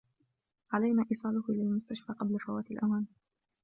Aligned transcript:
علينا 0.71 1.05
إيصاله 1.11 1.43
إلى 1.49 1.61
المستشفى 1.61 2.13
قبل 2.13 2.39
فوات 2.39 2.71
الأوان. 2.71 3.05